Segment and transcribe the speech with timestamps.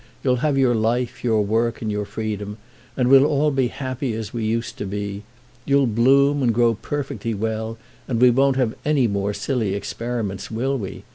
[0.23, 2.57] You'll have your life, your work and your freedom,
[2.97, 5.21] and we'll all be happy as we used to be.
[5.63, 7.77] You'll bloom and grow perfectly well,
[8.07, 11.03] and we won't have any more silly experiments, will we?